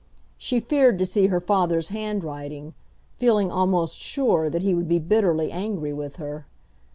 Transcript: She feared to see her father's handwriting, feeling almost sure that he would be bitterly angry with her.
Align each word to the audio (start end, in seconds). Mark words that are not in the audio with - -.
She 0.35 0.59
feared 0.59 0.97
to 0.97 1.05
see 1.05 1.27
her 1.27 1.39
father's 1.39 1.89
handwriting, 1.89 2.73
feeling 3.17 3.51
almost 3.51 3.99
sure 3.99 4.49
that 4.49 4.63
he 4.63 4.73
would 4.73 4.87
be 4.87 4.97
bitterly 4.97 5.51
angry 5.51 5.93
with 5.93 6.15
her. 6.15 6.47